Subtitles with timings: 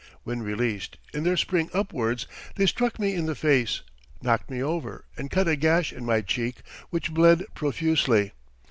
[0.23, 3.81] When released, in their spring upwards, they struck me in the face,
[4.19, 8.31] knocked me over, and cut a gash in my cheek which bled profusely.